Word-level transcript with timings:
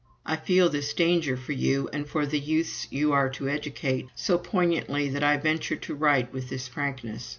I 0.25 0.35
feel 0.35 0.67
this 0.67 0.95
danger 0.95 1.37
for 1.37 1.51
you, 1.51 1.87
and 1.93 2.09
for 2.09 2.25
the 2.25 2.39
youths 2.39 2.87
you 2.89 3.11
are 3.13 3.29
to 3.29 3.47
educate, 3.47 4.07
so 4.15 4.39
poignantly 4.39 5.09
that 5.09 5.21
I 5.21 5.37
venture 5.37 5.75
to 5.75 5.93
write 5.93 6.33
with 6.33 6.49
this 6.49 6.67
frankness. 6.67 7.29